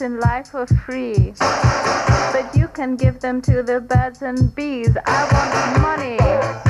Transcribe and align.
in 0.00 0.18
life 0.20 0.48
for 0.48 0.66
free. 0.66 1.34
But 1.38 2.54
you 2.54 2.68
can 2.68 2.96
give 2.96 3.20
them 3.20 3.42
to 3.42 3.62
the 3.62 3.80
birds 3.80 4.22
and 4.22 4.54
bees. 4.54 4.96
I 5.06 5.20
want 5.32 5.82
money. 5.82 6.69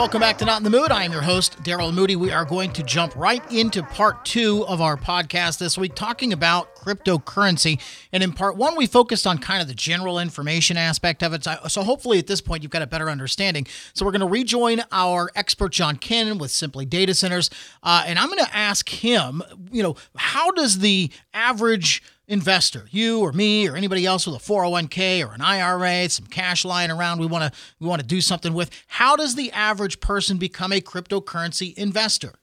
Welcome 0.00 0.20
back 0.20 0.38
to 0.38 0.46
Not 0.46 0.56
in 0.56 0.64
the 0.64 0.70
Mood. 0.70 0.90
I 0.90 1.04
am 1.04 1.12
your 1.12 1.20
host, 1.20 1.62
Daryl 1.62 1.92
Moody. 1.92 2.16
We 2.16 2.32
are 2.32 2.46
going 2.46 2.72
to 2.72 2.82
jump 2.82 3.14
right 3.14 3.42
into 3.52 3.82
part 3.82 4.24
two 4.24 4.64
of 4.66 4.80
our 4.80 4.96
podcast 4.96 5.58
this 5.58 5.76
week, 5.76 5.94
talking 5.94 6.32
about 6.32 6.74
cryptocurrency. 6.74 7.78
And 8.10 8.22
in 8.22 8.32
part 8.32 8.56
one, 8.56 8.78
we 8.78 8.86
focused 8.86 9.26
on 9.26 9.36
kind 9.36 9.60
of 9.60 9.68
the 9.68 9.74
general 9.74 10.18
information 10.18 10.78
aspect 10.78 11.22
of 11.22 11.34
it. 11.34 11.46
So 11.68 11.82
hopefully 11.82 12.18
at 12.18 12.26
this 12.28 12.40
point, 12.40 12.62
you've 12.62 12.72
got 12.72 12.80
a 12.80 12.86
better 12.86 13.10
understanding. 13.10 13.66
So 13.92 14.06
we're 14.06 14.12
going 14.12 14.22
to 14.22 14.26
rejoin 14.26 14.80
our 14.90 15.30
expert, 15.36 15.72
John 15.72 15.96
Cannon, 15.96 16.38
with 16.38 16.50
Simply 16.50 16.86
Data 16.86 17.12
Centers. 17.12 17.50
Uh, 17.82 18.04
and 18.06 18.18
I'm 18.18 18.28
going 18.28 18.42
to 18.42 18.56
ask 18.56 18.88
him, 18.88 19.42
you 19.70 19.82
know, 19.82 19.96
how 20.16 20.50
does 20.52 20.78
the 20.78 21.12
average 21.34 22.02
investor, 22.30 22.86
you 22.90 23.20
or 23.20 23.32
me 23.32 23.68
or 23.68 23.76
anybody 23.76 24.06
else 24.06 24.26
with 24.26 24.36
a 24.36 24.38
401k 24.38 25.26
or 25.26 25.34
an 25.34 25.42
IRA, 25.42 26.08
some 26.08 26.26
cash 26.26 26.64
lying 26.64 26.90
around 26.90 27.18
we 27.18 27.26
want 27.26 27.52
to 27.52 27.60
we 27.80 27.86
want 27.86 28.00
to 28.00 28.06
do 28.06 28.20
something 28.20 28.54
with, 28.54 28.70
how 28.86 29.16
does 29.16 29.34
the 29.34 29.52
average 29.52 30.00
person 30.00 30.38
become 30.38 30.72
a 30.72 30.80
cryptocurrency 30.80 31.74
investor? 31.76 32.34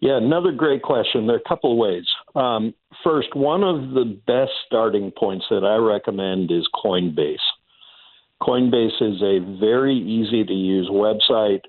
Yeah, 0.00 0.16
another 0.16 0.50
great 0.50 0.82
question. 0.82 1.26
There 1.26 1.36
are 1.36 1.38
a 1.38 1.48
couple 1.48 1.70
of 1.70 1.78
ways. 1.78 2.06
Um, 2.34 2.74
first, 3.04 3.36
one 3.36 3.62
of 3.62 3.90
the 3.90 4.18
best 4.26 4.50
starting 4.66 5.12
points 5.16 5.44
that 5.50 5.64
I 5.64 5.76
recommend 5.76 6.50
is 6.50 6.66
Coinbase. 6.84 7.36
Coinbase 8.40 9.00
is 9.00 9.22
a 9.22 9.58
very 9.60 9.96
easy 9.96 10.42
to 10.44 10.52
use 10.52 10.88
website. 10.90 11.60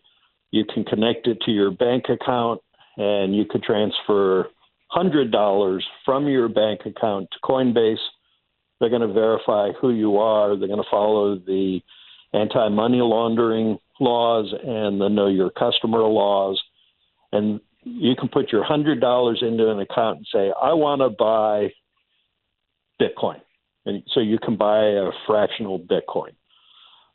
You 0.50 0.66
can 0.66 0.84
connect 0.84 1.28
it 1.28 1.38
to 1.46 1.52
your 1.52 1.70
bank 1.70 2.06
account 2.10 2.62
and 2.98 3.36
you 3.36 3.46
could 3.46 3.62
transfer 3.62 4.48
$100 5.04 5.82
from 6.06 6.28
your 6.28 6.48
bank 6.48 6.82
account 6.86 7.30
to 7.32 7.40
Coinbase. 7.44 7.98
They're 8.80 8.90
going 8.90 9.02
to 9.02 9.14
verify 9.14 9.72
who 9.80 9.92
you 9.92 10.18
are. 10.18 10.58
They're 10.58 10.68
going 10.68 10.84
to 10.84 10.90
follow 10.90 11.36
the 11.36 11.80
anti 12.34 12.70
money 12.70 13.00
laundering 13.02 13.78
laws 14.00 14.54
and 14.64 15.00
the 15.00 15.08
know 15.08 15.28
your 15.28 15.50
customer 15.52 16.00
laws. 16.00 16.62
And 17.32 17.60
you 17.84 18.16
can 18.16 18.30
put 18.30 18.52
your 18.52 18.64
$100 18.64 19.44
into 19.44 19.72
an 19.72 19.80
account 19.80 20.18
and 20.18 20.28
say, 20.32 20.52
I 20.62 20.74
want 20.74 21.02
to 21.02 21.10
buy 21.10 21.74
Bitcoin. 23.02 23.42
And 23.86 24.04
so 24.14 24.20
you 24.20 24.38
can 24.40 24.56
buy 24.56 24.86
a 24.86 25.10
fractional 25.28 25.80
Bitcoin. 25.80 26.36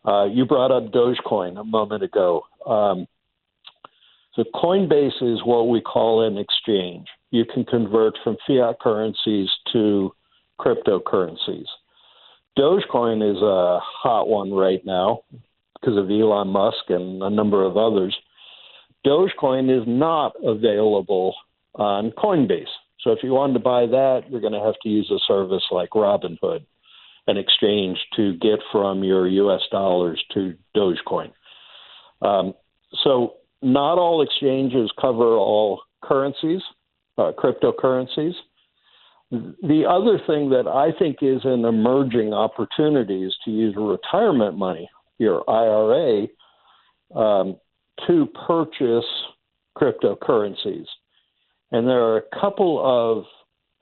Uh, 0.04 0.26
you 0.26 0.44
brought 0.46 0.70
up 0.70 0.92
Dogecoin 0.92 1.58
a 1.58 1.64
moment 1.64 2.02
ago. 2.02 2.42
Um, 2.66 3.06
so 4.34 4.44
Coinbase 4.54 5.22
is 5.22 5.40
what 5.44 5.68
we 5.68 5.80
call 5.80 6.26
an 6.26 6.38
exchange 6.38 7.06
you 7.30 7.44
can 7.44 7.64
convert 7.64 8.14
from 8.24 8.36
fiat 8.46 8.78
currencies 8.80 9.48
to 9.72 10.12
cryptocurrencies. 10.60 11.66
Dogecoin 12.58 13.22
is 13.22 13.40
a 13.40 13.78
hot 13.80 14.28
one 14.28 14.52
right 14.52 14.84
now 14.84 15.20
because 15.80 15.96
of 15.96 16.10
Elon 16.10 16.48
Musk 16.48 16.88
and 16.88 17.22
a 17.22 17.30
number 17.30 17.64
of 17.64 17.76
others. 17.76 18.16
Dogecoin 19.06 19.70
is 19.70 19.86
not 19.86 20.32
available 20.42 21.34
on 21.74 22.10
Coinbase. 22.12 22.66
So 23.00 23.12
if 23.12 23.20
you 23.22 23.30
wanted 23.30 23.52
to 23.54 23.60
buy 23.60 23.86
that, 23.86 24.22
you're 24.28 24.40
going 24.40 24.54
to 24.54 24.64
have 24.64 24.74
to 24.82 24.88
use 24.88 25.08
a 25.10 25.20
service 25.28 25.62
like 25.70 25.90
Robinhood, 25.90 26.64
an 27.28 27.36
exchange 27.36 27.96
to 28.16 28.36
get 28.38 28.58
from 28.72 29.04
your 29.04 29.28
U.S. 29.28 29.62
dollars 29.70 30.20
to 30.34 30.54
Dogecoin. 30.76 31.30
Um, 32.22 32.54
so 33.04 33.34
not 33.62 33.98
all 33.98 34.22
exchanges 34.22 34.90
cover 35.00 35.36
all 35.36 35.82
currencies 36.02 36.62
uh, 37.18 37.32
cryptocurrencies. 37.32 38.34
The 39.30 39.84
other 39.86 40.18
thing 40.26 40.48
that 40.50 40.66
I 40.66 40.98
think 40.98 41.18
is 41.20 41.42
an 41.44 41.66
emerging 41.66 42.32
opportunity 42.32 43.24
is 43.24 43.36
to 43.44 43.50
use 43.50 43.74
retirement 43.76 44.56
money, 44.56 44.88
your 45.18 45.48
IRA, 45.50 46.28
um, 47.14 47.56
to 48.06 48.26
purchase 48.46 49.04
cryptocurrencies. 49.76 50.86
And 51.72 51.86
there 51.86 52.02
are 52.02 52.16
a 52.18 52.40
couple 52.40 52.80
of 52.82 53.24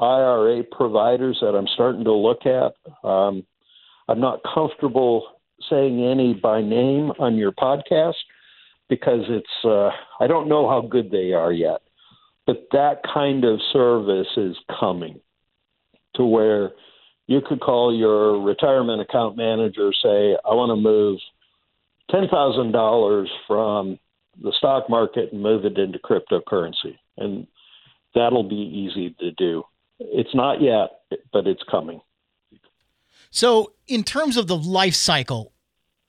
IRA 0.01 0.65
providers 0.65 1.39
that 1.41 1.55
I'm 1.55 1.69
starting 1.75 2.05
to 2.05 2.13
look 2.13 2.45
at. 2.45 2.75
Um, 3.09 3.47
I'm 4.09 4.21
not 4.21 4.41
comfortable 4.53 5.25
saying 5.71 6.05
any 6.05 6.35
by 6.35 6.61
name 6.61 7.13
on 7.19 7.37
your 7.37 7.53
podcast 7.53 8.15
because 8.89 9.25
it's 9.29 9.65
uh, 9.65 9.91
I 10.21 10.27
don't 10.27 10.49
know 10.49 10.69
how 10.69 10.81
good 10.81 11.11
they 11.11 11.33
are 11.33 11.53
yet. 11.53 11.81
But 12.47 12.69
that 12.73 13.03
kind 13.13 13.45
of 13.45 13.61
service 13.73 14.29
is 14.37 14.57
coming 14.79 15.21
to 16.15 16.25
where 16.25 16.73
you 17.27 17.41
could 17.47 17.61
call 17.61 17.95
your 17.95 18.41
retirement 18.41 19.01
account 19.01 19.37
manager, 19.37 19.93
say, 20.03 20.37
I 20.45 20.55
want 20.55 20.71
to 20.71 20.77
move 20.77 21.19
$10,000 22.11 23.27
from 23.47 23.99
the 24.41 24.53
stock 24.57 24.89
market 24.89 25.33
and 25.33 25.43
move 25.43 25.65
it 25.65 25.77
into 25.77 25.99
cryptocurrency. 25.99 26.97
And 27.17 27.47
that'll 28.15 28.49
be 28.49 28.55
easy 28.55 29.15
to 29.19 29.33
do. 29.33 29.65
It's 29.99 30.35
not 30.35 30.61
yet, 30.61 31.01
but 31.33 31.47
it's 31.47 31.63
coming. 31.71 32.01
So, 33.31 33.73
in 33.89 34.05
terms 34.05 34.37
of 34.37 34.47
the 34.47 34.57
life 34.57 34.95
cycle 34.95 35.53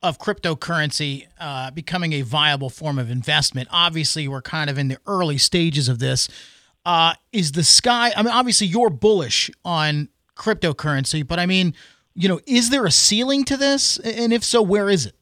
of 0.08 0.18
cryptocurrency 0.20 1.28
uh, 1.40 1.70
becoming 1.72 2.14
a 2.14 2.22
viable 2.22 2.70
form 2.70 2.98
of 2.98 3.12
investment. 3.12 3.68
Obviously, 3.72 4.28
we're 4.28 4.42
kind 4.42 4.70
of 4.70 4.78
in 4.78 4.88
the 4.88 4.98
early 5.06 5.38
stages 5.38 5.90
of 5.90 6.00
this. 6.00 6.30
Uh, 6.86 7.14
is 7.34 7.52
the 7.52 7.64
sky? 7.64 8.14
I 8.16 8.24
mean, 8.24 8.34
obviously, 8.34 8.68
you're 8.68 8.90
bullish 8.90 9.52
on 9.66 10.08
cryptocurrency, 10.38 11.28
but 11.28 11.40
I 11.40 11.46
mean, 11.46 11.74
you 12.16 12.30
know, 12.30 12.40
is 12.48 12.70
there 12.70 12.86
a 12.86 12.92
ceiling 12.92 13.44
to 13.46 13.58
this? 13.58 13.98
And 13.98 14.32
if 14.32 14.44
so, 14.44 14.62
where 14.62 14.90
is 14.90 15.06
it? 15.06 15.16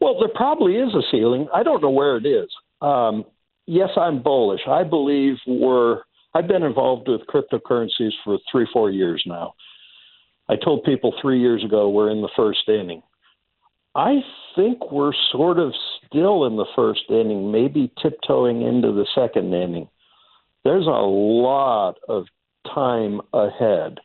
Well, 0.00 0.18
there 0.18 0.30
probably 0.34 0.76
is 0.76 0.94
a 0.94 1.02
ceiling. 1.10 1.46
I 1.54 1.62
don't 1.62 1.82
know 1.82 1.90
where 1.90 2.16
it 2.16 2.24
is. 2.24 2.48
Um, 2.80 3.24
yes, 3.66 3.90
I'm 3.96 4.22
bullish. 4.22 4.62
I 4.66 4.82
believe 4.82 5.36
we're. 5.46 6.00
I've 6.32 6.48
been 6.48 6.62
involved 6.62 7.08
with 7.08 7.22
cryptocurrencies 7.26 8.12
for 8.24 8.38
three, 8.50 8.66
four 8.72 8.88
years 8.88 9.22
now. 9.26 9.52
I 10.50 10.56
told 10.56 10.82
people 10.82 11.14
three 11.22 11.38
years 11.40 11.62
ago 11.62 11.88
we're 11.88 12.10
in 12.10 12.22
the 12.22 12.30
first 12.34 12.68
inning. 12.68 13.02
I 13.94 14.16
think 14.56 14.90
we're 14.90 15.12
sort 15.30 15.60
of 15.60 15.72
still 16.06 16.44
in 16.46 16.56
the 16.56 16.66
first 16.74 17.02
inning, 17.08 17.52
maybe 17.52 17.92
tiptoeing 18.02 18.62
into 18.62 18.90
the 18.90 19.06
second 19.14 19.54
inning. 19.54 19.88
There's 20.64 20.86
a 20.86 20.90
lot 20.90 21.98
of 22.08 22.24
time 22.74 23.20
ahead. 23.32 23.98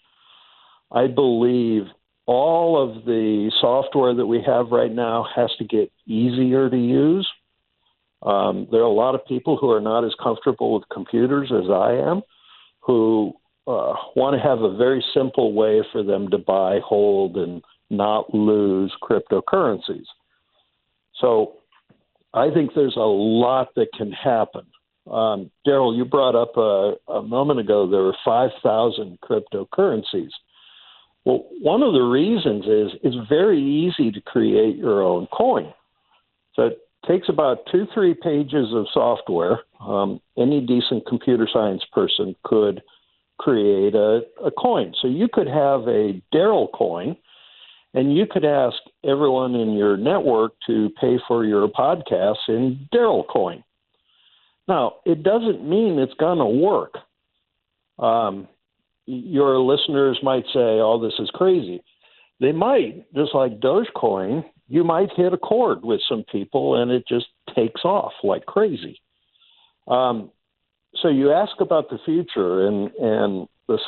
I 0.92 1.08
believe 1.08 1.84
all 2.28 2.82
of 2.82 3.06
the 3.06 3.52
software 3.60 4.14
that 4.14 4.28
we 4.28 4.44
have 4.46 4.68
right 4.70 4.92
now 4.92 5.26
has 5.36 5.50
to 5.58 5.64
get 5.64 5.92
easier 6.06 6.70
to 6.70 6.78
use. 6.78 7.28
Um, 8.22 8.68
there 8.72 8.82
are 8.82 8.84
a 8.84 8.90
lot 8.90 9.16
of 9.16 9.26
people 9.26 9.58
who 9.58 9.72
are 9.72 9.82
not 9.82 10.06
as 10.06 10.14
comfortable 10.22 10.76
with 10.76 10.84
computers 10.94 11.52
as 11.52 11.72
I 11.72 11.94
am, 11.94 12.22
who 12.82 13.34
uh, 13.68 13.94
want 14.16 14.36
to 14.36 14.48
have 14.48 14.62
a 14.62 14.76
very 14.76 15.04
simple 15.14 15.54
way 15.54 15.82
for 15.92 16.04
them 16.04 16.30
to 16.30 16.38
buy, 16.38 16.80
hold, 16.86 17.36
and 17.36 17.64
not 17.90 18.34
lose 18.34 18.94
cryptocurrencies. 19.02 20.06
So 21.20 21.54
I 22.34 22.52
think 22.52 22.72
there's 22.76 22.96
a 22.96 23.00
lot 23.00 23.70
that 23.76 23.88
can 23.98 24.12
happen. 24.12 24.66
Um, 25.10 25.52
Daryl, 25.68 25.96
you 25.96 26.06
brought 26.06 26.36
up 26.36 26.58
a, 26.58 27.12
a 27.12 27.22
moment 27.22 27.60
ago 27.60 27.90
there 27.90 28.04
were 28.04 28.16
5,000 28.24 29.20
cryptocurrencies. 29.22 30.30
Well, 31.26 31.48
one 31.62 31.82
of 31.82 31.94
the 31.94 32.02
reasons 32.02 32.66
is 32.66 33.00
it's 33.04 33.30
very 33.30 33.60
easy 33.60 34.12
to 34.12 34.22
create 34.22 34.76
your 34.76 35.02
own 35.02 35.28
coin. 35.28 35.74
So 36.54 36.68
it 36.68 36.80
takes 37.08 37.30
about 37.30 37.66
two, 37.72 37.88
three 37.94 38.14
pages 38.14 38.68
of 38.74 38.86
software. 38.94 39.62
Um, 39.80 40.22
any 40.38 40.62
decent 40.62 41.08
computer 41.08 41.48
science 41.52 41.84
person 41.92 42.36
could– 42.44 42.84
create 43.38 43.96
a, 43.96 44.22
a 44.44 44.52
coin. 44.52 44.94
So 45.02 45.08
you 45.08 45.28
could 45.32 45.48
have 45.48 45.82
a 45.82 46.22
Daryl 46.34 46.72
coin, 46.74 47.18
and 47.94 48.16
you 48.16 48.26
could 48.30 48.46
ask 48.46 48.76
everyone 49.04 49.56
in 49.56 49.74
your 49.74 49.98
network 49.98 50.54
to 50.68 50.90
pay 51.00 51.18
for 51.28 51.46
your 51.46 51.68
podcast 51.68 52.38
in 52.48 52.88
Daryl 52.94 53.28
coin. 53.28 53.64
Now, 54.68 54.96
it 55.06 55.24
doesn't 55.24 55.68
mean 55.68 56.00
it's 56.00 56.14
going 56.16 56.40
to 56.40 56.46
work. 56.46 56.96
Um, 58.00 58.48
your 59.06 59.60
listeners 59.60 60.20
might 60.24 60.46
say, 60.46 60.80
"Oh, 60.82 61.00
this 61.00 61.14
is 61.20 61.30
crazy." 61.32 61.84
They 62.40 62.52
might, 62.52 63.06
just 63.14 63.34
like 63.34 63.60
Dogecoin, 63.60 64.44
you 64.68 64.84
might 64.84 65.10
hit 65.16 65.32
a 65.32 65.38
chord 65.38 65.84
with 65.84 66.02
some 66.10 66.26
people, 66.30 66.76
and 66.76 66.92
it 66.92 67.08
just 67.08 67.28
takes 67.56 67.86
off 67.86 68.12
like 68.24 68.46
crazy. 68.46 69.00
Um, 69.88 70.32
so 71.02 71.08
you 71.10 71.32
ask 71.32 71.54
about 71.60 71.90
the 71.90 72.00
future 72.06 72.68
and 72.68 72.92
and 72.96 73.48
this 73.68 73.82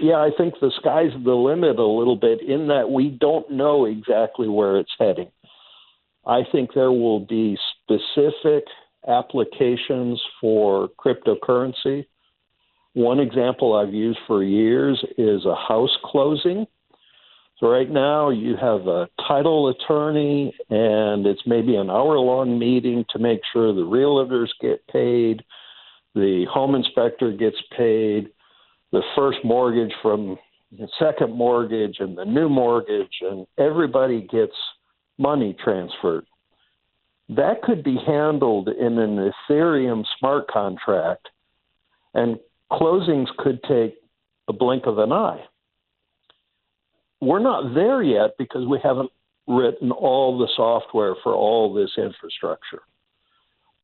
yeah 0.00 0.16
i 0.16 0.30
think 0.36 0.54
the 0.60 0.72
sky's 0.80 1.12
the 1.24 1.34
limit 1.34 1.78
a 1.78 1.86
little 1.86 2.16
bit 2.16 2.40
in 2.42 2.68
that 2.68 2.90
we 2.90 3.08
don't 3.08 3.50
know 3.50 3.84
exactly 3.84 4.48
where 4.48 4.78
it's 4.78 4.92
heading 4.98 5.30
i 6.26 6.42
think 6.52 6.70
there 6.74 6.92
will 6.92 7.20
be 7.20 7.56
specific 7.82 8.64
applications 9.06 10.20
for 10.40 10.88
cryptocurrency. 10.98 12.06
One 12.94 13.20
example 13.20 13.74
I've 13.74 13.94
used 13.94 14.18
for 14.26 14.42
years 14.42 15.02
is 15.18 15.44
a 15.44 15.54
house 15.54 15.96
closing. 16.04 16.66
So 17.58 17.68
right 17.68 17.90
now 17.90 18.30
you 18.30 18.56
have 18.56 18.86
a 18.86 19.08
title 19.26 19.68
attorney 19.68 20.54
and 20.68 21.26
it's 21.26 21.42
maybe 21.46 21.76
an 21.76 21.90
hour 21.90 22.18
long 22.18 22.58
meeting 22.58 23.04
to 23.10 23.18
make 23.18 23.40
sure 23.52 23.72
the 23.72 23.80
realtors 23.80 24.48
get 24.60 24.86
paid, 24.88 25.42
the 26.16 26.46
home 26.52 26.74
inspector 26.74 27.30
gets 27.30 27.56
paid, 27.76 28.30
the 28.90 29.02
first 29.14 29.38
mortgage 29.44 29.92
from 30.02 30.36
the 30.76 30.88
second 30.98 31.32
mortgage 31.32 31.98
and 32.00 32.18
the 32.18 32.24
new 32.24 32.48
mortgage 32.48 33.20
and 33.20 33.46
everybody 33.56 34.22
gets 34.22 34.56
money 35.16 35.56
transferred. 35.62 36.26
That 37.28 37.62
could 37.62 37.84
be 37.84 37.98
handled 38.04 38.68
in 38.68 38.98
an 38.98 39.32
Ethereum 39.48 40.04
smart 40.18 40.48
contract 40.48 41.28
and 42.14 42.40
closings 42.72 43.28
could 43.38 43.62
take 43.62 43.94
a 44.48 44.52
blink 44.52 44.86
of 44.86 44.98
an 44.98 45.12
eye 45.12 45.44
we're 47.20 47.38
not 47.38 47.74
there 47.74 48.02
yet 48.02 48.32
because 48.38 48.66
we 48.66 48.78
haven't 48.82 49.10
written 49.46 49.90
all 49.92 50.38
the 50.38 50.48
software 50.56 51.14
for 51.22 51.34
all 51.34 51.72
this 51.72 51.90
infrastructure. 51.96 52.82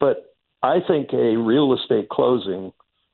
But 0.00 0.31
I 0.62 0.78
think 0.86 1.12
a 1.12 1.36
real 1.36 1.74
estate 1.74 2.08
closing 2.08 2.72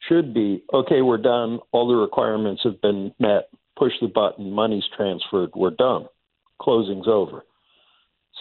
should 0.09 0.35
be 0.35 0.63
okay, 0.73 1.03
we're 1.03 1.19
done, 1.19 1.61
all 1.73 1.89
the 1.89 1.95
requirements 1.95 2.63
have 2.65 2.81
been 2.81 3.13
met, 3.19 3.49
push 3.77 3.93
the 4.01 4.09
button, 4.09 4.53
money's 4.53 4.85
transferred, 4.97 5.51
we're 5.55 5.71
done. 5.71 6.07
Closing's 6.61 7.09
over. 7.09 7.45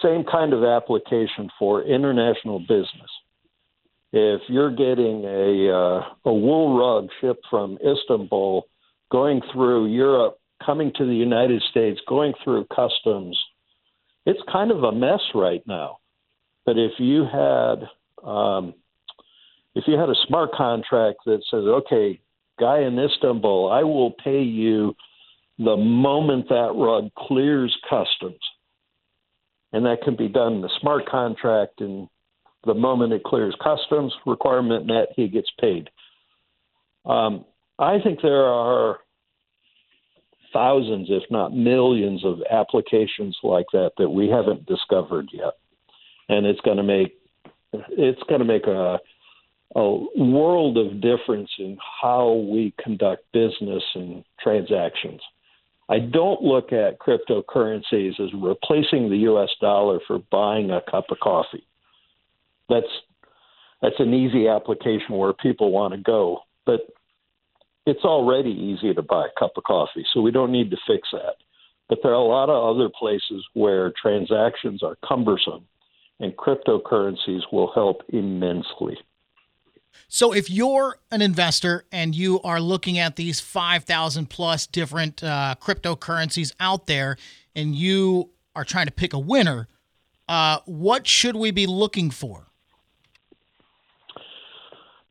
Same 0.02 0.24
kind 0.24 0.52
of 0.52 0.62
application 0.62 1.50
for 1.58 1.82
international 1.82 2.60
business. 2.60 3.10
If 4.12 4.42
you're 4.48 4.70
getting 4.70 5.24
a 5.24 5.70
uh, 5.70 6.00
a 6.24 6.32
wool 6.32 6.78
rug 6.78 7.08
shipped 7.20 7.46
from 7.50 7.78
Istanbul 7.84 8.66
going 9.10 9.40
through 9.52 9.86
Europe 9.86 10.38
coming 10.64 10.92
to 10.96 11.04
the 11.04 11.14
United 11.14 11.62
States, 11.70 12.00
going 12.08 12.32
through 12.42 12.66
customs, 12.66 13.38
it's 14.26 14.40
kind 14.50 14.70
of 14.70 14.82
a 14.82 14.92
mess 14.92 15.20
right 15.34 15.62
now. 15.66 15.98
But 16.64 16.78
if 16.78 16.92
you 16.98 17.24
had 17.24 17.88
um, 18.22 18.74
if 19.78 19.84
you 19.86 19.96
had 19.96 20.10
a 20.10 20.26
smart 20.26 20.50
contract 20.52 21.18
that 21.24 21.40
says, 21.48 21.62
okay, 21.62 22.20
guy 22.58 22.80
in 22.80 22.98
Istanbul, 22.98 23.70
I 23.70 23.84
will 23.84 24.10
pay 24.10 24.42
you 24.42 24.96
the 25.56 25.76
moment 25.76 26.48
that 26.48 26.72
rug 26.74 27.10
clears 27.16 27.76
customs, 27.88 28.40
and 29.72 29.86
that 29.86 30.02
can 30.02 30.16
be 30.16 30.26
done 30.26 30.54
in 30.54 30.60
the 30.62 30.70
smart 30.80 31.08
contract, 31.08 31.80
and 31.80 32.08
the 32.66 32.74
moment 32.74 33.12
it 33.12 33.22
clears 33.22 33.54
customs, 33.62 34.12
requirement 34.26 34.84
met, 34.84 35.10
he 35.14 35.28
gets 35.28 35.48
paid. 35.60 35.88
Um, 37.06 37.44
I 37.78 38.00
think 38.02 38.18
there 38.20 38.46
are 38.46 38.98
thousands, 40.52 41.06
if 41.08 41.22
not 41.30 41.54
millions, 41.54 42.24
of 42.24 42.40
applications 42.50 43.38
like 43.44 43.66
that 43.72 43.92
that 43.98 44.10
we 44.10 44.28
haven't 44.28 44.66
discovered 44.66 45.28
yet, 45.32 45.54
and 46.28 46.46
it's 46.46 46.60
going 46.62 46.78
to 46.78 46.82
make 46.82 47.14
it's 47.72 48.22
going 48.28 48.40
to 48.40 48.44
make 48.44 48.66
a 48.66 48.98
a 49.74 49.98
world 50.16 50.78
of 50.78 51.00
difference 51.00 51.50
in 51.58 51.76
how 52.02 52.32
we 52.32 52.74
conduct 52.82 53.24
business 53.32 53.82
and 53.94 54.24
transactions. 54.42 55.20
I 55.90 55.98
don't 55.98 56.42
look 56.42 56.72
at 56.72 56.98
cryptocurrencies 56.98 58.20
as 58.20 58.32
replacing 58.34 59.08
the 59.08 59.18
US 59.30 59.50
dollar 59.60 60.00
for 60.06 60.18
buying 60.30 60.70
a 60.70 60.82
cup 60.90 61.06
of 61.10 61.20
coffee. 61.20 61.66
That's 62.68 62.86
that's 63.80 64.00
an 64.00 64.12
easy 64.12 64.48
application 64.48 65.16
where 65.16 65.32
people 65.32 65.70
want 65.70 65.94
to 65.94 66.00
go, 66.00 66.40
but 66.66 66.80
it's 67.86 68.04
already 68.04 68.50
easy 68.50 68.92
to 68.92 69.02
buy 69.02 69.26
a 69.26 69.38
cup 69.40 69.52
of 69.56 69.64
coffee, 69.64 70.04
so 70.12 70.20
we 70.20 70.32
don't 70.32 70.50
need 70.50 70.70
to 70.70 70.76
fix 70.86 71.08
that. 71.12 71.36
But 71.88 72.00
there 72.02 72.12
are 72.12 72.14
a 72.14 72.20
lot 72.20 72.50
of 72.50 72.76
other 72.76 72.90
places 72.90 73.46
where 73.54 73.92
transactions 74.00 74.82
are 74.82 74.96
cumbersome, 75.08 75.64
and 76.20 76.36
cryptocurrencies 76.36 77.42
will 77.52 77.72
help 77.72 78.02
immensely. 78.08 78.98
So, 80.08 80.32
if 80.32 80.50
you're 80.50 80.98
an 81.10 81.20
investor 81.20 81.84
and 81.92 82.14
you 82.14 82.40
are 82.42 82.60
looking 82.60 82.98
at 82.98 83.16
these 83.16 83.40
5,000 83.40 84.30
plus 84.30 84.66
different 84.66 85.22
uh, 85.22 85.56
cryptocurrencies 85.60 86.52
out 86.58 86.86
there 86.86 87.16
and 87.54 87.74
you 87.74 88.30
are 88.56 88.64
trying 88.64 88.86
to 88.86 88.92
pick 88.92 89.12
a 89.12 89.18
winner, 89.18 89.68
uh, 90.28 90.60
what 90.64 91.06
should 91.06 91.36
we 91.36 91.50
be 91.50 91.66
looking 91.66 92.10
for? 92.10 92.46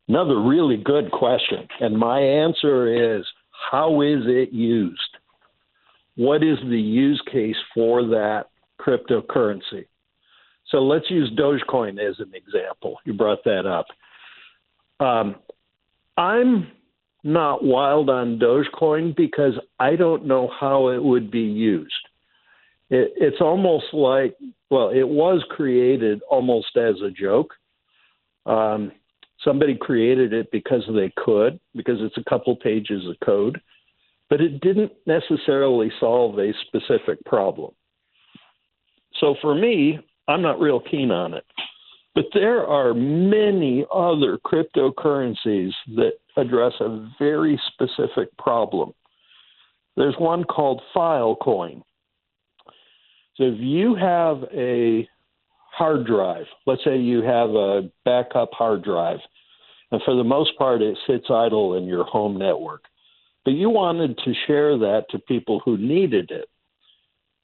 Another 0.08 0.40
really 0.40 0.76
good 0.76 1.10
question. 1.10 1.68
And 1.80 1.98
my 1.98 2.20
answer 2.20 3.18
is 3.18 3.24
how 3.70 4.00
is 4.00 4.22
it 4.26 4.52
used? 4.52 4.98
What 6.16 6.42
is 6.42 6.58
the 6.68 6.80
use 6.80 7.22
case 7.30 7.56
for 7.74 8.02
that 8.02 8.46
cryptocurrency? 8.80 9.86
So 10.70 10.78
let's 10.78 11.10
use 11.10 11.30
Dogecoin 11.38 11.98
as 12.00 12.18
an 12.20 12.32
example. 12.34 12.98
You 13.04 13.12
brought 13.12 13.44
that 13.44 13.66
up. 13.66 13.86
Um, 15.00 15.36
I'm 16.16 16.68
not 17.24 17.64
wild 17.64 18.10
on 18.10 18.38
Dogecoin 18.38 19.14
because 19.16 19.54
I 19.78 19.96
don't 19.96 20.26
know 20.26 20.50
how 20.58 20.88
it 20.88 21.02
would 21.02 21.30
be 21.30 21.40
used. 21.40 21.92
It, 22.90 23.12
it's 23.16 23.40
almost 23.40 23.86
like, 23.92 24.36
well, 24.70 24.90
it 24.90 25.06
was 25.06 25.44
created 25.50 26.20
almost 26.30 26.76
as 26.76 26.96
a 27.02 27.10
joke. 27.10 27.52
Um, 28.46 28.92
Somebody 29.44 29.76
created 29.76 30.32
it 30.32 30.50
because 30.50 30.82
they 30.92 31.12
could, 31.16 31.60
because 31.74 31.98
it's 32.00 32.18
a 32.18 32.28
couple 32.28 32.56
pages 32.56 33.06
of 33.06 33.14
code, 33.24 33.60
but 34.28 34.40
it 34.40 34.60
didn't 34.60 34.92
necessarily 35.06 35.92
solve 36.00 36.38
a 36.38 36.52
specific 36.66 37.24
problem. 37.24 37.72
So 39.20 39.36
for 39.40 39.54
me, 39.54 40.00
I'm 40.26 40.42
not 40.42 40.60
real 40.60 40.80
keen 40.80 41.10
on 41.10 41.34
it. 41.34 41.44
But 42.18 42.26
there 42.34 42.66
are 42.66 42.94
many 42.94 43.86
other 43.94 44.38
cryptocurrencies 44.38 45.70
that 45.94 46.14
address 46.36 46.72
a 46.80 47.08
very 47.16 47.60
specific 47.72 48.36
problem. 48.38 48.92
There's 49.96 50.16
one 50.18 50.42
called 50.42 50.82
Filecoin. 50.92 51.80
So 53.36 53.44
if 53.44 53.60
you 53.60 53.94
have 53.94 54.42
a 54.52 55.08
hard 55.70 56.06
drive. 56.08 56.46
Let's 56.66 56.82
say 56.82 56.98
you 56.98 57.22
have 57.22 57.50
a 57.50 57.88
backup 58.04 58.50
hard 58.52 58.82
drive, 58.82 59.20
and 59.92 60.02
for 60.04 60.16
the 60.16 60.24
most 60.24 60.58
part, 60.58 60.82
it 60.82 60.98
sits 61.06 61.26
idle 61.30 61.76
in 61.76 61.84
your 61.84 62.02
home 62.02 62.36
network. 62.36 62.82
But 63.44 63.52
you 63.52 63.70
wanted 63.70 64.18
to 64.24 64.34
share 64.48 64.76
that 64.76 65.04
to 65.10 65.20
people 65.20 65.62
who 65.64 65.78
needed 65.78 66.32
it. 66.32 66.48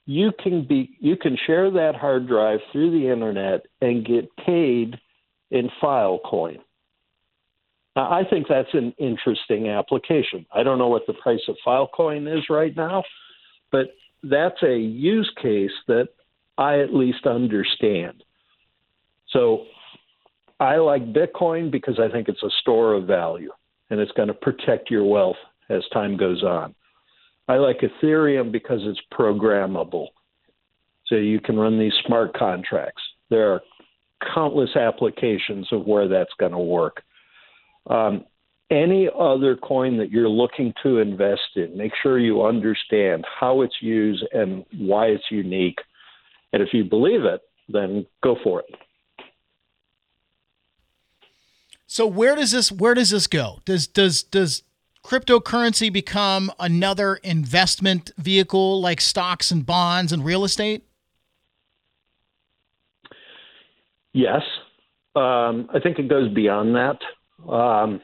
You 0.05 0.31
can 0.41 0.65
be 0.67 0.97
you 0.99 1.17
can 1.17 1.37
share 1.47 1.71
that 1.71 1.95
hard 1.95 2.27
drive 2.27 2.59
through 2.71 2.91
the 2.91 3.11
internet 3.11 3.65
and 3.81 4.05
get 4.05 4.29
paid 4.37 4.99
in 5.51 5.69
Filecoin. 5.81 6.57
Now, 7.95 8.11
I 8.11 8.23
think 8.29 8.47
that's 8.47 8.73
an 8.73 8.93
interesting 8.97 9.69
application. 9.69 10.45
I 10.53 10.63
don't 10.63 10.77
know 10.77 10.89
what 10.89 11.07
the 11.07 11.13
price 11.13 11.41
of 11.47 11.55
Filecoin 11.65 12.31
is 12.37 12.43
right 12.49 12.75
now, 12.75 13.03
but 13.71 13.87
that's 14.21 14.61
a 14.63 14.77
use 14.77 15.31
case 15.41 15.71
that 15.87 16.09
I 16.57 16.79
at 16.79 16.93
least 16.93 17.25
understand. 17.25 18.23
So 19.29 19.65
I 20.59 20.77
like 20.77 21.13
Bitcoin 21.13 21.71
because 21.71 21.99
I 21.99 22.11
think 22.11 22.27
it's 22.27 22.43
a 22.43 22.49
store 22.61 22.93
of 22.93 23.05
value 23.05 23.51
and 23.89 23.99
it's 23.99 24.11
going 24.13 24.27
to 24.27 24.33
protect 24.33 24.89
your 24.89 25.05
wealth 25.05 25.37
as 25.69 25.83
time 25.93 26.17
goes 26.17 26.43
on. 26.43 26.75
I 27.47 27.57
like 27.57 27.81
Ethereum 27.81 28.51
because 28.51 28.79
it's 28.83 28.99
programmable. 29.13 30.07
So 31.07 31.15
you 31.15 31.39
can 31.39 31.57
run 31.57 31.77
these 31.77 31.93
smart 32.05 32.35
contracts. 32.35 33.01
There 33.29 33.53
are 33.53 33.61
countless 34.33 34.75
applications 34.75 35.67
of 35.71 35.85
where 35.85 36.07
that's 36.07 36.33
going 36.39 36.51
to 36.51 36.57
work. 36.57 37.03
Um, 37.87 38.25
any 38.71 39.07
other 39.15 39.55
coin 39.55 39.97
that 39.97 40.09
you're 40.09 40.29
looking 40.29 40.73
to 40.81 40.97
invest 40.97 41.41
in, 41.55 41.77
make 41.77 41.91
sure 42.01 42.17
you 42.17 42.43
understand 42.43 43.23
how 43.39 43.61
it's 43.61 43.75
used 43.81 44.23
and 44.33 44.65
why 44.77 45.07
it's 45.07 45.25
unique. 45.29 45.77
And 46.51 46.63
if 46.63 46.69
you 46.73 46.83
believe 46.83 47.25
it, 47.25 47.41
then 47.69 48.07
go 48.23 48.35
for 48.43 48.61
it. 48.61 48.75
So 51.85 52.07
where 52.07 52.35
does 52.35 52.51
this 52.51 52.71
where 52.71 52.93
does 52.93 53.11
this 53.11 53.27
go? 53.27 53.59
Does 53.65 53.87
does 53.87 54.23
does 54.23 54.63
cryptocurrency 55.05 55.93
become 55.93 56.51
another 56.59 57.17
investment 57.17 58.09
vehicle 58.17 58.81
like 58.81 58.99
stocks 58.99 59.51
and 59.51 59.63
bonds 59.63 60.11
and 60.11 60.25
real 60.25 60.43
estate? 60.43 60.83
Yes, 64.13 64.41
um, 65.15 65.69
I 65.71 65.79
think 65.83 65.99
it 65.99 66.09
goes 66.09 66.33
beyond 66.33 66.73
that. 66.75 66.97
Um, 67.47 68.01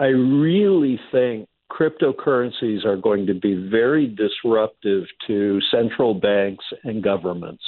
I 0.00 0.06
really 0.06 0.98
think 1.10 1.48
cryptocurrencies 1.70 2.86
are 2.86 2.96
going 2.96 3.26
to 3.26 3.34
be 3.34 3.68
very 3.70 4.06
disruptive 4.06 5.04
to 5.26 5.60
central 5.70 6.14
banks 6.14 6.64
and 6.84 7.02
governments. 7.02 7.62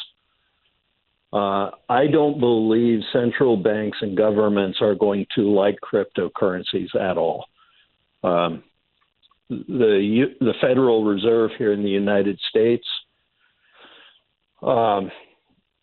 Uh, 1.34 1.70
I 1.90 2.06
don't 2.10 2.40
believe 2.40 3.00
central 3.12 3.56
banks 3.56 3.98
and 4.00 4.16
governments 4.16 4.78
are 4.80 4.94
going 4.94 5.26
to 5.34 5.52
like 5.52 5.76
cryptocurrencies 5.82 6.94
at 6.98 7.18
all. 7.18 7.44
Um, 8.24 8.62
the 9.48 10.24
the 10.40 10.54
Federal 10.60 11.04
Reserve 11.04 11.50
here 11.58 11.72
in 11.72 11.82
the 11.82 11.90
United 11.90 12.40
States. 12.48 12.86
Um, 14.62 15.10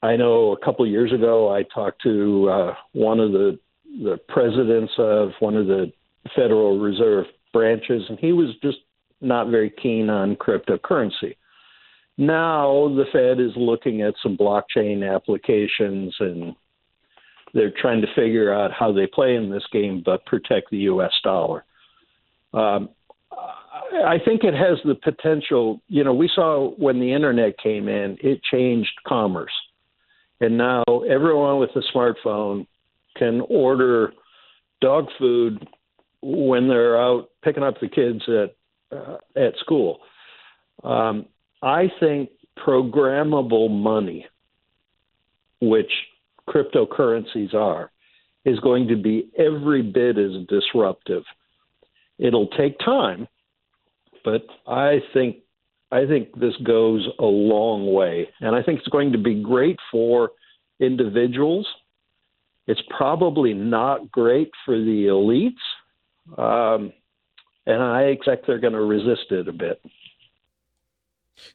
I 0.01 0.15
know 0.15 0.51
a 0.51 0.65
couple 0.65 0.85
years 0.87 1.13
ago 1.13 1.53
I 1.53 1.63
talked 1.63 2.01
to 2.03 2.49
uh, 2.49 2.73
one 2.93 3.19
of 3.19 3.31
the 3.31 3.59
the 4.03 4.17
presidents 4.27 4.91
of 4.97 5.29
one 5.39 5.55
of 5.55 5.67
the 5.67 5.91
Federal 6.35 6.79
Reserve 6.79 7.25
branches, 7.53 8.03
and 8.09 8.17
he 8.19 8.31
was 8.31 8.49
just 8.63 8.79
not 9.21 9.49
very 9.49 9.69
keen 9.69 10.09
on 10.09 10.35
cryptocurrency. 10.35 11.35
Now 12.17 12.87
the 12.95 13.05
Fed 13.11 13.39
is 13.39 13.51
looking 13.55 14.01
at 14.01 14.15
some 14.21 14.35
blockchain 14.35 15.07
applications 15.07 16.15
and 16.19 16.55
they're 17.53 17.73
trying 17.81 18.01
to 18.01 18.07
figure 18.15 18.53
out 18.53 18.71
how 18.71 18.91
they 18.91 19.07
play 19.07 19.35
in 19.35 19.49
this 19.49 19.65
game 19.71 20.01
but 20.05 20.25
protect 20.25 20.71
the 20.71 20.77
U.S. 20.77 21.11
dollar. 21.23 21.65
Um, 22.53 22.89
I 24.05 24.17
think 24.23 24.43
it 24.43 24.53
has 24.53 24.77
the 24.85 24.95
potential. 24.95 25.81
You 25.87 26.03
know, 26.03 26.13
we 26.13 26.29
saw 26.33 26.71
when 26.77 26.99
the 26.99 27.13
internet 27.13 27.57
came 27.57 27.87
in, 27.87 28.17
it 28.21 28.41
changed 28.43 28.91
commerce. 29.07 29.51
And 30.39 30.57
now 30.57 30.83
everyone 31.09 31.59
with 31.59 31.69
a 31.75 31.83
smartphone 31.95 32.65
can 33.17 33.41
order 33.49 34.13
dog 34.81 35.05
food 35.19 35.67
when 36.21 36.67
they're 36.67 36.99
out 36.99 37.29
picking 37.43 37.63
up 37.63 37.75
the 37.79 37.87
kids 37.87 38.21
at 38.27 38.55
uh, 38.95 39.17
at 39.35 39.55
school. 39.59 39.99
Um, 40.83 41.27
I 41.61 41.85
think 41.99 42.29
programmable 42.57 43.69
money, 43.69 44.25
which 45.61 45.91
cryptocurrencies 46.49 47.53
are, 47.53 47.91
is 48.45 48.59
going 48.59 48.87
to 48.87 48.95
be 48.95 49.29
every 49.37 49.81
bit 49.81 50.17
as 50.17 50.31
disruptive. 50.47 51.23
It'll 52.21 52.47
take 52.49 52.77
time, 52.79 53.27
but 54.23 54.43
I 54.67 54.99
think 55.11 55.37
I 55.91 56.05
think 56.05 56.39
this 56.39 56.55
goes 56.63 57.05
a 57.19 57.25
long 57.25 57.91
way, 57.91 58.29
and 58.39 58.55
I 58.55 58.61
think 58.61 58.79
it's 58.79 58.87
going 58.87 59.11
to 59.11 59.17
be 59.17 59.41
great 59.41 59.77
for 59.91 60.29
individuals. 60.79 61.67
It's 62.67 62.81
probably 62.95 63.53
not 63.55 64.11
great 64.11 64.51
for 64.65 64.77
the 64.77 65.07
elites, 65.07 65.63
um, 66.37 66.93
and 67.65 67.81
I 67.81 68.03
expect 68.03 68.45
they're 68.45 68.59
going 68.59 68.73
to 68.73 68.81
resist 68.81 69.31
it 69.31 69.47
a 69.47 69.51
bit. 69.51 69.81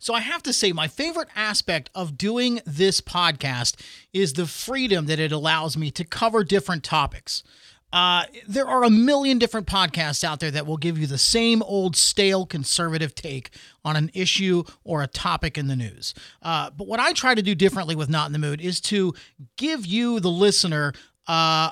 So 0.01 0.15
I 0.15 0.21
have 0.21 0.43
to 0.43 0.53
say, 0.53 0.73
my 0.73 0.89
favorite 0.89 1.29
aspect 1.37 1.91
of 1.95 2.19
doing 2.19 2.61
this 2.67 3.01
podcast 3.01 3.81
is 4.13 4.33
the 4.33 4.47
freedom 4.47 5.07
that 5.07 5.21
it 5.21 5.31
allows 5.31 5.77
me 5.77 5.93
to 5.93 6.05
cover 6.05 6.43
different 6.43 6.83
topics. 6.83 7.45
Uh, 7.93 8.25
there 8.49 8.67
are 8.67 8.85
a 8.85 8.91
million 8.91 9.39
different 9.39 9.67
podcasts 9.67 10.25
out 10.25 10.41
there 10.41 10.51
that 10.51 10.67
will 10.67 10.77
give 10.77 10.99
you 10.99 11.07
the 11.07 11.19
same 11.19 11.63
old 11.63 11.97
stale 11.97 12.45
conservative 12.45 13.15
take 13.15 13.51
on 13.85 13.97
an 13.97 14.11
issue 14.13 14.65
or 14.85 15.03
a 15.03 15.07
topic 15.07 15.57
in 15.57 15.69
the 15.69 15.77
news. 15.77 16.13
Uh, 16.43 16.71
but 16.71 16.87
what 16.87 17.01
I 17.01 17.13
try 17.13 17.35
to 17.35 17.43
do 17.43 17.55
differently 17.55 17.95
with 17.95 18.11
Not 18.11 18.27
in 18.27 18.33
the 18.33 18.39
Mood 18.39 18.61
is 18.61 18.81
to 18.83 19.15
give 19.57 19.87
you, 19.87 20.21
the 20.21 20.31
listener, 20.31 20.93
uh, 21.27 21.71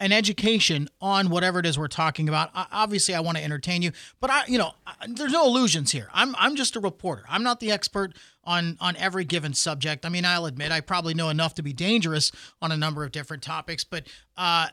an 0.00 0.12
education 0.12 0.88
on 1.00 1.30
whatever 1.30 1.60
it 1.60 1.66
is 1.66 1.78
we're 1.78 1.88
talking 1.88 2.28
about. 2.28 2.50
obviously, 2.54 3.14
I 3.14 3.20
want 3.20 3.38
to 3.38 3.44
entertain 3.44 3.80
you, 3.80 3.92
but 4.20 4.28
I, 4.28 4.42
you 4.46 4.58
know, 4.58 4.72
there's 5.08 5.32
no 5.32 5.46
illusions 5.46 5.92
here. 5.92 6.08
I'm 6.12 6.34
I'm 6.36 6.56
just 6.56 6.76
a 6.76 6.80
reporter. 6.80 7.22
I'm 7.28 7.42
not 7.42 7.60
the 7.60 7.70
expert 7.70 8.14
on 8.42 8.76
on 8.80 8.96
every 8.96 9.24
given 9.24 9.54
subject. 9.54 10.04
I 10.04 10.08
mean, 10.08 10.24
I'll 10.24 10.46
admit 10.46 10.72
I 10.72 10.80
probably 10.80 11.14
know 11.14 11.28
enough 11.28 11.54
to 11.54 11.62
be 11.62 11.72
dangerous 11.72 12.32
on 12.60 12.72
a 12.72 12.76
number 12.76 13.04
of 13.04 13.12
different 13.12 13.42
topics, 13.42 13.84
but 13.84 14.06
uh, 14.36 14.68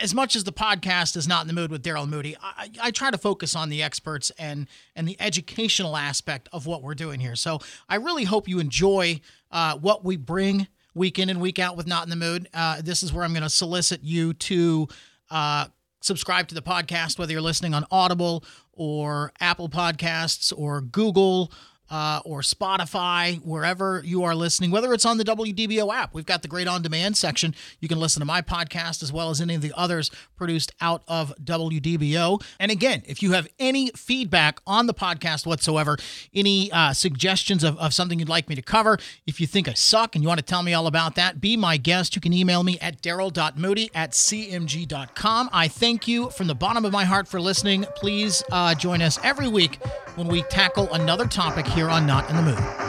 as 0.00 0.14
much 0.14 0.36
as 0.36 0.44
the 0.44 0.52
podcast 0.52 1.16
is 1.16 1.26
not 1.26 1.42
in 1.42 1.46
the 1.46 1.52
mood 1.52 1.70
with 1.70 1.82
Daryl 1.82 2.08
Moody, 2.08 2.36
I, 2.42 2.70
I, 2.80 2.90
try 2.90 3.10
to 3.10 3.18
focus 3.18 3.56
on 3.56 3.68
the 3.68 3.82
experts 3.82 4.30
and 4.38 4.66
and 4.94 5.08
the 5.08 5.16
educational 5.20 5.96
aspect 5.96 6.48
of 6.52 6.66
what 6.66 6.82
we're 6.82 6.94
doing 6.94 7.20
here. 7.20 7.36
So 7.36 7.60
I 7.88 7.96
really 7.96 8.24
hope 8.24 8.48
you 8.48 8.58
enjoy 8.58 9.20
uh, 9.50 9.76
what 9.78 10.04
we 10.04 10.16
bring 10.16 10.68
week 10.94 11.18
in 11.18 11.30
and 11.30 11.40
week 11.40 11.58
out 11.58 11.76
with 11.76 11.86
Not 11.86 12.04
in 12.04 12.10
the 12.10 12.16
Mood. 12.16 12.48
Uh, 12.52 12.82
this 12.82 13.02
is 13.02 13.12
where 13.12 13.24
I'm 13.24 13.32
going 13.32 13.42
to 13.42 13.50
solicit 13.50 14.02
you 14.02 14.34
to 14.34 14.88
uh, 15.30 15.66
subscribe 16.00 16.48
to 16.48 16.54
the 16.54 16.62
podcast, 16.62 17.18
whether 17.18 17.32
you're 17.32 17.40
listening 17.40 17.74
on 17.74 17.84
Audible 17.90 18.44
or 18.72 19.32
Apple 19.40 19.68
Podcasts 19.68 20.52
or 20.56 20.80
Google 20.80 21.52
uh, 21.90 22.20
or 22.24 22.40
Spotify, 22.40 23.42
wherever 23.44 24.02
you 24.04 24.24
are 24.24 24.34
listening, 24.34 24.70
whether 24.70 24.92
it's 24.92 25.06
on 25.06 25.18
the 25.18 25.24
WDBO 25.24 25.92
app. 25.94 26.14
We've 26.14 26.26
got 26.26 26.42
the 26.42 26.48
great 26.48 26.68
on 26.68 26.82
demand 26.82 27.16
section. 27.16 27.54
You 27.80 27.88
can 27.88 27.98
listen 27.98 28.20
to 28.20 28.26
my 28.26 28.42
podcast 28.42 29.02
as 29.02 29.12
well 29.12 29.30
as 29.30 29.40
any 29.40 29.54
of 29.54 29.62
the 29.62 29.72
others 29.76 30.10
produced 30.36 30.72
out 30.80 31.02
of 31.08 31.32
WDBO. 31.42 32.42
And 32.60 32.70
again, 32.70 33.02
if 33.06 33.22
you 33.22 33.32
have 33.32 33.48
any 33.58 33.90
feedback 33.96 34.60
on 34.66 34.86
the 34.86 34.94
podcast 34.94 35.46
whatsoever, 35.46 35.96
any 36.34 36.70
uh, 36.72 36.92
suggestions 36.92 37.64
of, 37.64 37.78
of 37.78 37.94
something 37.94 38.18
you'd 38.18 38.28
like 38.28 38.48
me 38.48 38.54
to 38.54 38.62
cover, 38.62 38.98
if 39.26 39.40
you 39.40 39.46
think 39.46 39.68
I 39.68 39.74
suck 39.74 40.14
and 40.14 40.22
you 40.22 40.28
want 40.28 40.38
to 40.38 40.44
tell 40.44 40.62
me 40.62 40.74
all 40.74 40.86
about 40.86 41.14
that, 41.14 41.40
be 41.40 41.56
my 41.56 41.76
guest. 41.76 42.14
You 42.14 42.20
can 42.20 42.32
email 42.32 42.62
me 42.62 42.78
at 42.80 43.00
daryl.moody 43.02 43.90
at 43.94 44.12
cmg.com. 44.12 45.50
I 45.52 45.68
thank 45.68 46.08
you 46.08 46.30
from 46.30 46.46
the 46.46 46.54
bottom 46.54 46.84
of 46.84 46.92
my 46.92 47.04
heart 47.04 47.28
for 47.28 47.40
listening. 47.40 47.86
Please 47.96 48.42
uh, 48.52 48.74
join 48.74 49.02
us 49.02 49.18
every 49.22 49.48
week 49.48 49.78
when 50.18 50.26
we 50.26 50.42
tackle 50.42 50.92
another 50.94 51.28
topic 51.28 51.64
here 51.64 51.88
on 51.88 52.04
Not 52.04 52.28
in 52.28 52.34
the 52.34 52.42
Mood. 52.42 52.87